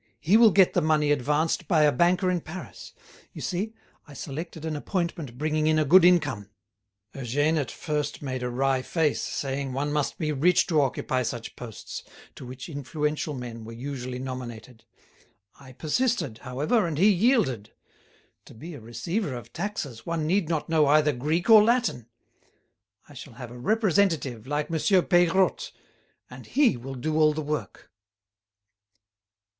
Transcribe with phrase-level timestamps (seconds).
[0.19, 2.93] He will get the money advanced by a banker in Paris.
[3.33, 3.75] You see,
[4.07, 6.49] I selected an appointment bringing in a good income.
[7.13, 11.55] Eugène at first made a wry face, saying one must be rich to occupy such
[11.55, 12.01] posts,
[12.33, 14.85] to which influential men were usually nominated.
[15.59, 17.69] I persisted, however, and he yielded.
[18.45, 22.07] To be a receiver of taxes one need not know either Greek or Latin.
[23.07, 25.71] I shall have a representative, like Monsieur Peirotte,
[26.27, 27.91] and he will do all the work."